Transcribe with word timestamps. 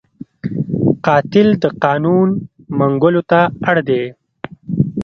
قاتل 1.05 1.47
د 1.63 1.65
قانون 1.83 2.29
منګولو 2.79 3.21
ته 3.31 3.39
اړ 3.69 3.77
دی 3.89 4.03